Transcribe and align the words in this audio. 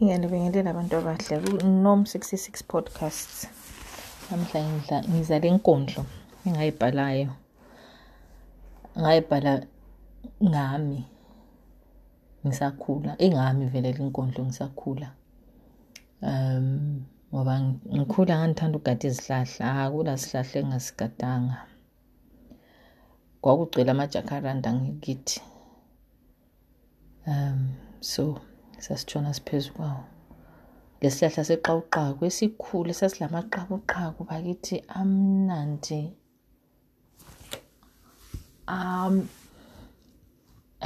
Ngiyanibekelela 0.00 0.70
abantu 0.70 0.94
abahle 0.96 1.34
ku-Nom 1.42 2.00
66 2.06 2.62
Podcasts. 2.70 3.38
Namhla 4.30 4.60
ngiza 5.10 5.36
le 5.42 5.48
nkondlo 5.56 6.02
engayibhalayo. 6.46 7.30
Ngayibhala 9.00 9.52
ngami 10.50 11.00
ngisakhula, 12.44 13.12
ingami 13.24 13.64
vele 13.72 13.90
le 13.96 14.02
nkondlo 14.08 14.40
ngisakhula. 14.46 15.08
Um 16.22 17.02
ngoba 17.32 17.54
ngikhula 17.96 18.32
ngangithanda 18.38 18.76
ukugada 18.78 19.04
izihlahla, 19.08 19.66
akula 19.82 20.12
sihlahla 20.22 20.56
engingasigadanga. 20.60 21.58
Kwakugcwele 23.42 23.90
amajacaranda 23.90 24.68
ngakithi. 24.76 25.38
Um 27.26 27.74
so 28.00 28.22
sasitshona 28.84 29.34
siphezu 29.36 29.72
kwawo. 29.76 30.04
Lesihlahla 31.02 31.44
seqawuqawu 31.48 32.20
esikhulu 32.28 32.88
esasilamaqabuqabu 32.94 34.20
bakithi 34.28 34.76
amnandi. 35.00 36.00
Um 38.74 39.14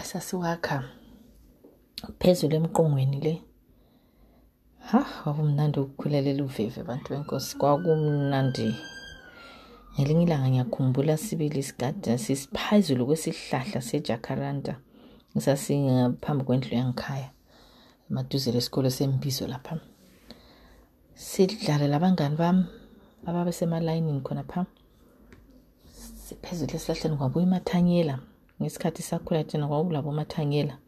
esasiwakha 0.00 0.78
phezulu 2.20 2.54
emqongweni 2.60 3.18
le. 3.26 3.34
Ha, 4.88 5.00
kwakumnandi 5.22 5.76
ukukhulelela 5.80 6.42
uveve 6.44 6.80
bantu 6.88 7.06
benkosi. 7.12 7.56
Kwakumnandi. 7.60 8.68
Ngelinye 9.94 10.24
ilanga 10.24 10.48
ngiyakhumbula 10.50 11.16
sibili 11.16 11.58
isigada 11.60 12.18
sisiphezulu 12.18 13.06
kwesihlahla 13.08 13.80
sejacaranda 13.88 14.74
esasingaphambi 15.36 16.44
kwendlu 16.44 16.72
yangikhaya 16.78 17.28
emaduze 18.10 18.52
lesikole 18.52 18.90
sembizo 18.90 19.46
lapha. 19.46 19.78
Sidlale 21.14 21.88
labangani 21.88 22.36
bami 22.36 22.64
ababesemayinini 23.26 24.20
khona 24.20 24.42
pha. 24.44 24.66
Siphezulu 26.26 26.76
esihlahleni 26.76 27.16
kwabuya 27.16 27.46
umathanyela. 27.46 28.18
Ngesikhathi 28.60 29.02
sakhula 29.02 29.44
thina 29.44 29.68
kwakulabo 29.68 30.12
mathanyela 30.12 30.78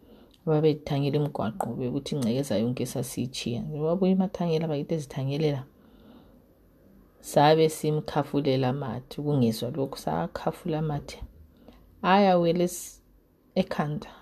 ababethanyela 0.46 1.16
imigwaqo 1.16 1.66
bekuthi 1.76 2.14
ingcekeza 2.14 2.56
yonke 2.58 2.86
sasiyitshiya. 2.86 3.62
Babuya 3.62 4.14
umathanyela 4.14 4.68
bakithi 4.68 4.94
ezithanyelela. 4.94 5.62
Sabe 7.20 7.68
simkhafulela 7.68 8.68
amathe 8.68 9.22
kungezwa 9.22 9.70
lokhu 9.70 9.98
sakhafula 9.98 10.78
amathe. 10.78 11.18
Ayawela 12.02 12.68
ekhanda. 13.54 14.17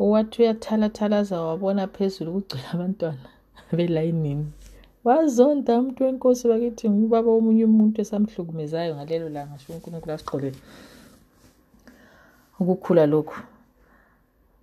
Wathi 0.00 0.42
uyathalathalaza 0.42 1.36
wabona 1.40 1.86
phezulu 1.94 2.32
kugcwele 2.32 2.66
abantwana 2.74 3.28
belayinini. 3.76 4.46
Wazonda 5.04 5.78
umuntu 5.78 6.04
wenkosi 6.04 6.48
bakithi 6.48 6.90
ngubaba 6.90 7.30
omunye 7.38 7.64
umuntu 7.70 7.96
esamhlukumezayo 8.00 8.96
ngalelo 8.96 9.28
langa 9.28 9.58
sho 9.60 9.72
uNkulunkulu 9.72 10.12
asixolele. 10.14 10.60
Ukukhula 12.60 13.04
lokhu. 13.12 13.40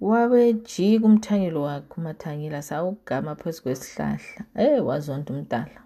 Wabejika 0.02 1.06
umthanyelo 1.06 1.62
wakhe 1.68 1.94
umathanyela 1.98 2.62
sawugama 2.62 3.36
phezu 3.40 3.62
kwesihlahla. 3.64 4.42
Eh 4.56 4.86
wazonda 4.88 5.30
umdala. 5.34 5.80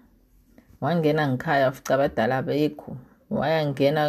Wangena 0.80 1.28
ngikhaya 1.28 1.66
wafica 1.66 1.92
abadala 1.94 2.38
abekho. 2.38 2.96
Wayangena 3.30 4.02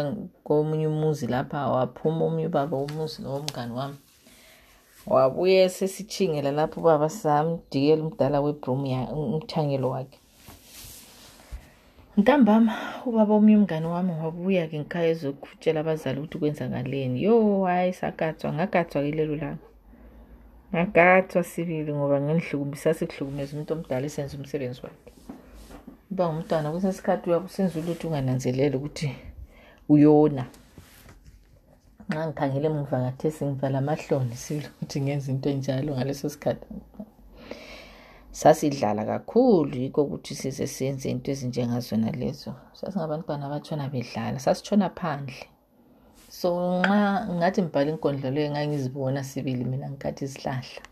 komunye 0.44 0.86
umuzi 0.86 1.26
lapha 1.26 1.68
waphuma 1.74 2.24
omunye 2.24 2.46
ubaba 2.46 2.76
umuzi 2.76 3.22
nomngani 3.22 3.72
wami. 3.72 3.98
Wabuye 5.06 5.68
sesitshingela 5.68 6.50
lapho 6.50 6.80
ubaba 6.80 7.08
samdikela 7.08 8.02
umdala 8.04 8.40
webroom 8.40 8.86
ya 8.86 9.00
umthanyelo 9.12 9.90
wakhe. 9.90 10.18
Ntambama 12.16 12.74
ubaba 13.06 13.34
omnye 13.34 13.56
umngani 13.56 13.86
wami 13.86 14.12
wabuya 14.22 14.68
ke 14.70 14.78
ngikhaya 14.78 15.08
ezokhutshela 15.14 15.80
abazali 15.80 16.18
ukuthi 16.20 16.38
kwenzakaleni. 16.38 17.22
Yo 17.22 17.64
hayi 17.64 17.92
sagatswa 17.92 18.52
ngagatswa 18.52 19.02
ke 19.02 19.10
lelo 19.10 19.36
langa. 19.36 19.66
Ngagatswa 20.72 21.42
sibili 21.44 21.92
ngoba 21.92 22.20
ngenihlukumisa 22.20 22.94
sikuhlukumeza 22.94 23.52
umuntu 23.52 23.72
omdala 23.74 24.06
esenza 24.06 24.36
umsebenzi 24.38 24.80
wakhe. 24.84 25.10
Uba 26.10 26.24
ngumntwana 26.28 26.70
kwesinye 26.70 26.92
isikhathi 26.92 27.24
uyakusenza 27.28 27.78
ulutho 27.78 28.08
ungananzeleli 28.08 28.76
ukuthi 28.76 29.08
uyona. 29.88 30.44
Nxa 32.08 32.26
ngikhangele 32.26 32.66
emuva 32.70 32.96
khathesi 33.04 33.42
ngivala 33.46 33.78
amahloni 33.78 34.36
sibili 34.36 34.68
ukuthi 34.68 34.98
ngenza 35.00 35.28
into 35.32 35.48
enjalo 35.50 35.90
ngaleso 35.96 36.28
sikhathi. 36.34 36.66
Sasidlala 38.40 39.02
kakhulu 39.10 39.74
yikho 39.82 40.00
ukuthi 40.04 40.34
size 40.34 40.66
senze 40.66 41.06
into 41.10 41.30
ezinjengazona 41.32 42.10
lezo. 42.20 42.50
Sasingabantwana 42.78 43.46
abatshona 43.46 43.88
bedlala, 43.92 44.38
sasitshona 44.44 44.88
phandle. 44.98 45.42
So 46.28 46.48
nxa 46.80 47.00
ngathi 47.38 47.62
ngibhala 47.62 47.90
inkondlo 47.90 48.28
leyo 48.30 48.50
ngangizibona 48.50 49.20
sibili 49.24 49.64
mina 49.64 49.86
ngikhathi 49.90 50.24
isihlahla. 50.24 50.82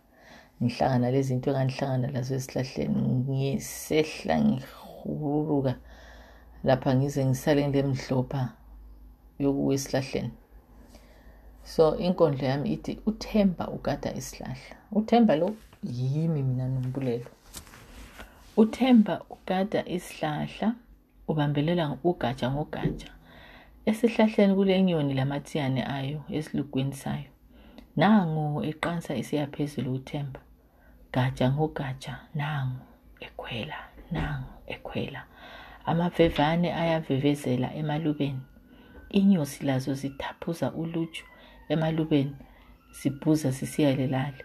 Ngihlangana 0.62 1.10
lezi 1.10 1.28
zinto 1.28 1.50
engangihlangana 1.50 2.08
lazo 2.14 2.34
esihlahleni 2.38 3.00
ngisehla 3.28 4.34
ngihuruka 4.46 5.74
lapha 6.64 6.90
ngize 6.96 7.20
ngisale 7.26 7.60
ngilemhlopha 7.68 8.42
yokuwa 9.42 9.74
esihlahleni. 9.74 10.32
So 11.64 11.96
inkondlo 11.96 12.48
yami 12.48 12.72
ithi 12.72 12.98
uthemba 13.06 13.68
ugada 13.68 14.14
isihlahla. 14.14 14.76
Uthemba 14.92 15.36
lo 15.36 15.56
yimi 15.82 16.42
mina 16.42 16.68
nombulelo. 16.68 17.30
Uthemba 18.56 19.22
ugada 19.30 19.84
isihlahla 19.86 20.74
ubambelela 21.28 21.98
ugatsha 22.04 22.50
ngogatsha. 22.50 23.08
Esihlahleni 23.86 24.54
kulenyoni 24.54 25.14
lamatsiyane 25.14 25.82
ayo 25.86 26.22
esilugweni 26.30 26.92
sayo. 26.92 27.30
Nangu 27.96 28.62
eqansa 28.64 29.16
isiya 29.16 29.46
phezulu 29.46 29.92
uthemba. 29.92 30.40
Gatsha 31.12 31.52
ngogatsha 31.52 32.18
nangu 32.34 32.80
ekhwela 33.20 33.78
nangu 34.10 34.52
ekhwela. 34.66 35.22
Amavevane 35.84 36.74
ayavevezela 36.74 37.74
emalubeni. 37.74 38.40
Inyosi 39.10 39.64
lazo 39.64 39.94
zithaphuza 39.94 40.72
uluju 40.72 41.24
emalubeni 41.68 42.36
sibhuza 42.92 43.50
zisiya 43.50 43.96
lelale. 43.96 44.44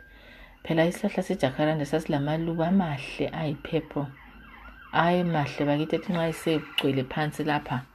Phela 0.63 0.85
isihlahla 0.85 1.23
sejakaranda 1.23 1.85
sasilamaluba 1.85 2.67
amahle 2.67 3.29
ayiphepho 3.29 4.07
aye 4.91 5.23
mahle 5.23 5.65
bakithi 5.65 5.95
ethi 5.95 6.13
nxa 6.13 6.27
esegcwele 6.27 7.03
phansi 7.03 7.43
lapha 7.43 7.85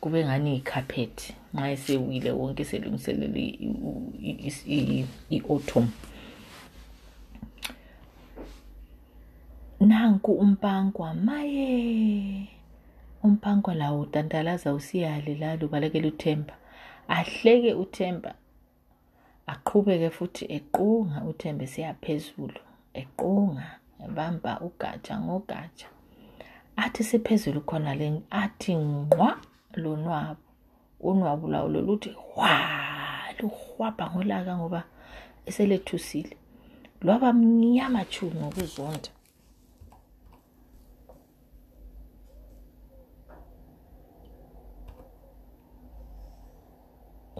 kube 0.00 0.24
ngani 0.24 0.50
yikhaphethi 0.54 1.34
nxa 1.54 1.70
esewile 1.70 2.30
wonke 2.30 2.64
selungiselele 2.64 3.44
i-autumn. 5.30 5.88
Nanku 9.80 10.32
umpankwa 10.32 11.14
maye 11.14 12.48
umpankwa 13.22 13.74
lawo 13.74 14.00
utantalaza 14.00 14.72
usiyale 14.74 15.34
lalo 15.34 15.68
balekela 15.68 16.08
uthemba 16.08 16.54
ahleke 17.08 17.74
uthemba 17.74 18.34
aqhubeke 19.52 20.08
futhi 20.16 20.44
equnga 20.56 21.18
uthemba 21.30 21.64
esiya 21.68 21.92
phezulu 22.04 22.60
equnga 23.00 23.66
ebamba 24.04 24.52
ugatsha 24.66 25.14
ngogatsha. 25.24 25.88
Athi 26.82 27.02
siphezulu 27.10 27.60
khona 27.68 27.92
le 28.00 28.08
athi 28.42 28.72
ngqwa 28.76 29.30
lonwabu 29.82 30.46
unwabu 31.08 31.46
lawo 31.52 31.68
loluthi 31.74 32.10
hwa 32.26 32.54
luhwabha 33.38 34.04
ngolaka 34.12 34.52
ngoba 34.58 34.80
eselethusile. 35.48 36.34
Lwaba 37.04 37.32
mnyama 37.32 38.04
tshu 38.10 38.26
ngokuzonda 38.38 39.10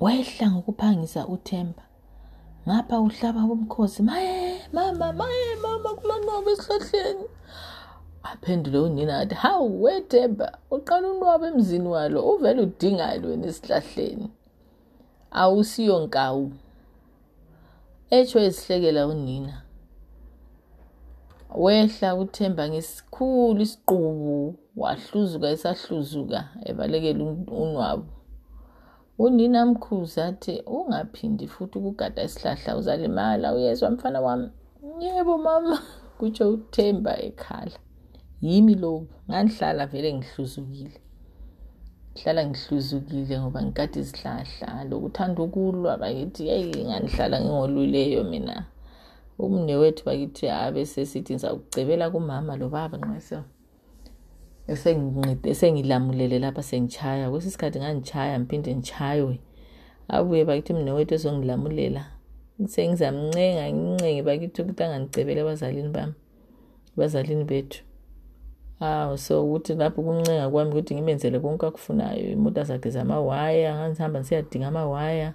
wehla 0.00 0.50
ngokuphangisa 0.50 1.26
uthemba 1.26 1.85
ngapha 2.68 3.00
uhlaba 3.00 3.40
umkhosi 3.44 4.02
maye 4.02 4.60
mama 4.72 5.12
maye 5.12 5.54
mama 5.62 5.90
kulonwaba 5.94 6.50
esihlahleni. 6.50 7.26
Aphendule 8.22 8.78
unina 8.78 9.18
athi 9.18 9.34
hawu 9.34 9.82
wethemba 9.82 10.58
uqala 10.70 11.08
unwaba 11.08 11.48
emzini 11.48 11.88
walo 11.88 12.18
uvele 12.30 12.60
udingani 12.62 13.26
wena 13.26 13.46
esihlahleni. 13.46 14.30
Awusiyo 15.30 15.96
nkawu. 16.04 16.52
Etsho 18.10 18.38
ezihlekela 18.40 19.06
unina 19.06 19.62
wehla 21.54 22.14
uthemba 22.16 22.68
ngesikhulu 22.68 23.60
isiqubu 23.66 24.54
wahluzuka 24.76 25.48
esahluzuka 25.54 26.40
ebalekela 26.68 27.24
unwabu. 27.62 28.06
Unina 29.18 29.66
mkhuzi 29.66 30.20
athi 30.20 30.62
ungaphindi 30.66 31.46
futhi 31.48 31.78
ukugada 31.78 32.22
isihlahla 32.24 32.76
uzalimala. 32.76 33.54
Uyezwa 33.54 33.90
mfana 33.90 34.20
wami? 34.20 34.48
Yebo 35.00 35.38
mama 35.38 35.82
kutsho 36.18 36.50
uthemba 36.50 37.18
ekhala. 37.22 37.78
Yimi 38.40 38.74
lobu 38.74 39.06
ngandihlala 39.28 39.86
vele 39.86 40.14
ngihluzukile. 40.14 41.00
Hlala 42.14 42.46
ngihluzukile 42.46 43.40
ngoba 43.40 43.62
ngikade 43.62 44.00
izihlahla 44.00 44.84
lokuthanda 44.90 45.42
ukulwa. 45.42 45.96
Bakithi 45.96 46.48
yeyi 46.48 46.84
ngandihlala 46.84 47.40
ngingoluleyo 47.40 48.24
mina. 48.24 48.66
Umnewethu 49.38 50.04
bakithi 50.04 50.48
abe 50.48 50.86
sesithi 50.86 51.32
ngizawucebela 51.34 52.10
kumama 52.10 52.56
lo 52.56 52.68
baba 52.68 52.98
nxa 52.98 53.44
esengilamulele 54.68 56.38
lapha 56.38 56.62
sengitshaya. 56.62 57.30
Kwesinye 57.30 57.48
isikhathi 57.50 57.78
nganditshaya 57.78 58.40
ngiphinde 58.40 58.74
ngitshaywe. 58.74 59.38
Abuye 60.08 60.44
bakithi 60.44 60.72
mnewethu 60.74 61.14
ezongilamulela 61.14 62.02
sengizamncenga 62.64 63.64
ngincenge 63.72 64.22
bakithi 64.22 64.62
ukuthi 64.62 64.82
angandicebela 64.84 65.40
abazalini 65.42 65.88
bami 65.88 66.14
abazalini 66.96 67.44
bethu. 67.44 67.82
Awu 68.80 69.18
so 69.18 69.44
ukuthi 69.44 69.74
lapho 69.74 70.02
kuncenga 70.02 70.50
kwami 70.50 70.70
ukuthi 70.70 70.94
ngimenzele 70.94 71.40
konke 71.40 71.66
akufunayo 71.66 72.30
imota 72.32 72.64
zakhe 72.64 72.90
zamawaya 72.90 73.76
ngangihamba 73.76 74.20
ngisiyadinga 74.20 74.68
amawaya 74.68 75.34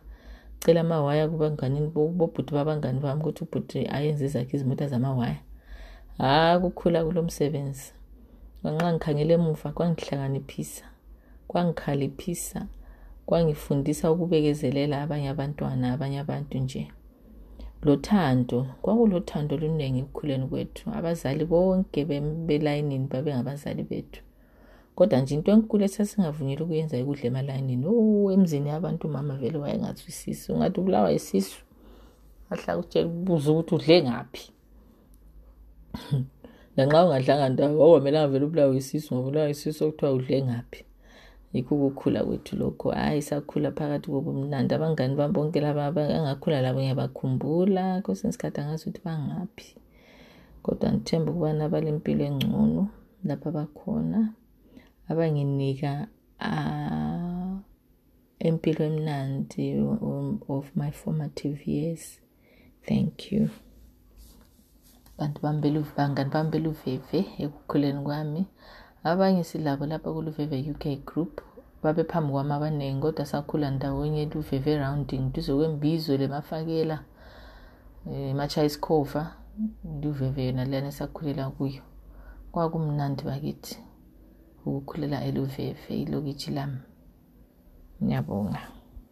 cela 0.60 0.82
amawaya 0.82 1.28
kubanganini 1.28 1.88
bobhuti 1.88 2.54
babangani 2.54 3.00
bami 3.00 3.22
ukuthi 3.22 3.44
ubhuti 3.44 3.88
ayenze 3.88 4.28
zakhe 4.28 4.58
izimota 4.58 4.88
zamawaya. 4.88 5.40
Ha 6.18 6.60
kukhula 6.62 7.06
kulo 7.06 7.24
msebenzi. 7.24 8.01
Nganxa 8.64 8.94
ngikhangele 8.94 9.34
emuva 9.34 9.70
kwangihlakaniphisa 9.76 10.86
kwangikhaliphisa 11.50 12.60
kwangifundisa 13.26 14.12
ukubekezelela 14.14 14.96
abanye 15.04 15.30
abantwana 15.34 15.86
abanye 15.94 16.18
abantu 16.24 16.56
nje. 16.64 16.84
Lothando 17.86 18.60
kwakulothando 18.84 19.52
oluningi 19.56 20.00
ekukhuleni 20.04 20.46
kwethu 20.52 20.86
abazali 20.98 21.44
bonke 21.52 22.00
belayinini 22.48 23.08
babengabazali 23.12 23.84
bethu. 23.90 24.22
Kodwa 24.96 25.20
nje 25.20 25.34
into 25.36 25.52
enkulu 25.52 25.84
esasingavunyelwa 25.88 26.66
ukuyenza 26.66 26.96
ikudla 27.02 27.26
emalayinini 27.30 27.86
o 27.90 28.32
emzini 28.36 28.70
yabantu 28.74 29.04
umama 29.08 29.34
vele 29.42 29.58
wayengazwisisi 29.64 30.46
ungathi 30.52 30.78
ubulawa 30.80 31.10
yisisu. 31.16 31.60
Ahlala 32.52 32.80
utshela 32.80 33.08
ubuza 33.08 33.52
ukuthi 33.52 33.76
udle 33.76 33.98
ngaphi. 34.04 34.46
Nanxa 36.76 37.06
ungadlanga 37.06 37.50
ndawo 37.50 37.80
wawumelanga 37.80 38.32
vele 38.32 38.46
ubulawa 38.46 38.76
yisisu 38.76 39.10
ngoba 39.16 39.28
ubulawa 39.28 39.48
yisisu 39.48 39.82
okuthiwa 39.86 40.12
udle 40.14 40.38
ngaphi? 40.44 40.82
Yikho 41.54 41.76
ukukhula 41.76 42.24
kwethu 42.24 42.56
lokho. 42.56 42.92
Hhayi 42.92 43.22
sakhula 43.22 43.72
phakathi 43.72 44.08
kobumnandi 44.12 44.74
abangani 44.74 45.16
bami 45.16 45.34
bonke 45.34 45.60
laba 45.60 45.88
angakhula 45.88 46.62
labo 46.62 46.80
ngiyabakhumbula 46.80 48.02
kwesinye 48.04 48.30
isikhathi 48.30 48.60
angazi 48.62 48.84
ukuthi 48.84 49.02
bangaphi. 49.06 49.76
Kodwa 50.64 50.88
ngithemba 50.94 51.32
ukubana 51.32 51.70
balempilo 51.70 52.24
engcono 52.26 52.84
lapho 53.28 53.50
abakhona 53.50 54.20
abanginika 55.10 56.08
uh, 56.40 57.60
empilo 58.40 58.86
emnandi 58.86 59.66
of 60.48 60.66
my 60.76 60.92
formative 60.92 61.60
years 61.68 62.20
thank 62.88 63.32
you. 63.32 63.50
Bantu 65.18 65.38
bami 65.44 65.86
bangani 65.98 66.30
bami 66.34 66.50
beluveve 66.54 67.20
ekukhuleni 67.44 68.02
kwami? 68.06 68.42
Abanye 69.04 69.44
silabo 69.44 69.86
lapha 69.86 70.10
kuluveve 70.14 70.58
UK 70.72 70.86
group 71.06 71.42
babe 71.84 72.04
phambi 72.04 72.32
kwami 72.32 72.54
abaningi 72.54 73.02
kodwa 73.02 73.26
sakhula 73.26 73.72
ndawonye 73.72 74.26
luveve 74.26 74.78
rounding 74.78 75.32
duze 75.34 75.54
kwembizo 75.54 76.18
lemafakela 76.18 76.98
emacha 78.06 78.64
isikhova 78.64 79.24
luveve 80.02 80.46
yona 80.48 80.66
leyana 80.66 80.88
esakhulela 80.94 81.50
kuyo. 81.56 81.82
Kwakumnandi 82.52 83.24
bakithi 83.24 83.76
ukukhulela 84.66 85.18
eluveve 85.28 85.94
ilokitshi 86.04 86.52
lami. 86.52 86.80
Ngiyabonga. 88.04 88.81